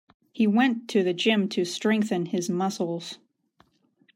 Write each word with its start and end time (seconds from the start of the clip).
He 0.31 0.47
went 0.47 0.87
to 0.87 1.13
gym 1.13 1.47
to 1.49 1.63
strengthen 1.63 2.25
his 2.25 2.49
muscles. 2.49 3.19